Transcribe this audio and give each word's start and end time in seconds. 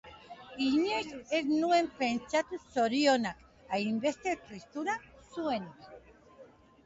Inoiz 0.67 1.09
ez 1.39 1.41
nuen 1.49 1.89
pentsatu 1.99 2.59
zorionak 2.79 3.43
hainbeste 3.77 4.33
tristura 4.47 4.95
zuenik 5.35 5.85